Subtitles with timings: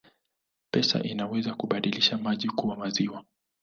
[0.71, 3.23] Pesa inaweza kubadilisha maji kuwa maziwa